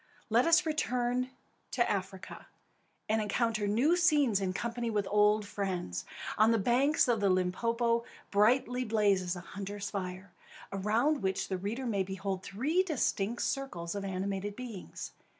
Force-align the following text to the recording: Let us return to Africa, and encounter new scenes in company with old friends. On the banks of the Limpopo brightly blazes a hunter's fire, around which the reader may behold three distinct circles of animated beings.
Let 0.31 0.47
us 0.47 0.65
return 0.65 1.29
to 1.69 1.87
Africa, 1.87 2.47
and 3.07 3.21
encounter 3.21 3.67
new 3.67 3.95
scenes 3.95 4.41
in 4.41 4.51
company 4.51 4.89
with 4.89 5.07
old 5.11 5.45
friends. 5.45 6.05
On 6.39 6.49
the 6.49 6.57
banks 6.57 7.07
of 7.07 7.19
the 7.19 7.29
Limpopo 7.29 8.03
brightly 8.31 8.83
blazes 8.83 9.35
a 9.35 9.41
hunter's 9.41 9.91
fire, 9.91 10.33
around 10.73 11.21
which 11.21 11.49
the 11.49 11.57
reader 11.59 11.85
may 11.85 12.01
behold 12.01 12.41
three 12.41 12.81
distinct 12.81 13.43
circles 13.43 13.93
of 13.93 14.03
animated 14.03 14.55
beings. 14.55 15.11